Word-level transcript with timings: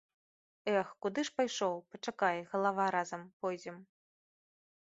Эх, 0.77 0.87
куды 1.05 1.19
ж 1.29 1.33
пайшоў, 1.41 1.75
пачакай, 1.95 2.37
галава, 2.53 2.85
разам 2.97 3.21
пойдзем. 3.45 3.77